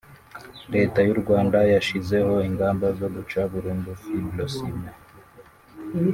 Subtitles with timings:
[0.73, 4.95] Leta y’u Rwanda yashyizeho ingamba zo guca burundu Fibrociment